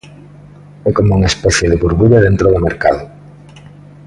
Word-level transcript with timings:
É 0.89 0.89
como 0.97 1.15
unha 1.17 1.31
especie 1.33 1.69
de 1.71 1.79
burbulla 1.83 2.23
dentro 2.27 2.47
do 2.53 2.63
mercado. 2.67 3.01